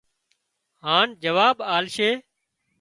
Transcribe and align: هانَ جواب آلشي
هانَ 0.83 1.07
جواب 1.23 1.57
آلشي 1.75 2.11